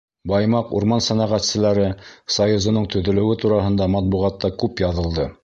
Баймаҡ 0.29 0.71
урман 0.77 1.03
сәнәғәтселәре 1.07 1.85
союзының 2.37 2.89
төҙөлөүе 2.95 3.37
тураһында 3.45 3.91
матбуғатта 3.99 4.55
күп 4.65 4.85
яҙылды. 4.89 5.31